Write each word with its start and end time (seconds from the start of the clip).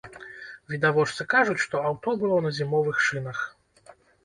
Відавочцы 0.71 1.27
кажуць, 1.35 1.59
што 1.67 1.83
аўто 1.91 2.15
было 2.25 2.41
на 2.47 2.55
зімовых 2.59 3.05
шынах. 3.11 3.47